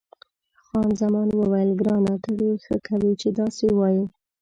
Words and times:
خان 0.63 0.89
زمان 1.01 1.27
وویل، 1.33 1.69
ګرانه 1.79 2.13
ته 2.23 2.29
ډېره 2.39 2.57
ښه 2.65 2.75
کوې 2.87 3.11
چې 3.21 3.27
داسې 3.39 3.65
وایې. 3.77 4.05